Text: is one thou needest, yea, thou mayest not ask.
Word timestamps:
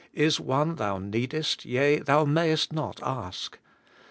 is 0.15 0.39
one 0.39 0.77
thou 0.77 0.97
needest, 0.97 1.63
yea, 1.63 1.99
thou 1.99 2.25
mayest 2.25 2.73
not 2.73 2.99
ask. 3.03 3.59